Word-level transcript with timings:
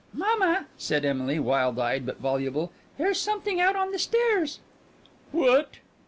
"Mamma," 0.15 0.65
said 0.79 1.05
Emily, 1.05 1.37
wild 1.37 1.77
eyed 1.77 2.07
but 2.07 2.17
voluble, 2.17 2.71
"there's 2.97 3.19
something 3.19 3.61
out 3.61 3.75
on 3.75 3.91
the 3.91 3.99
stairs." 3.99 4.59
"What?" 5.31 5.77